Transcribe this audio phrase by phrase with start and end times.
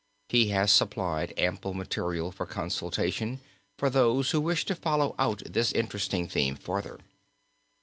[0.29, 3.39] He has supplied ample material for consultation
[3.77, 7.01] for those who wish to follow out this interesting theme further.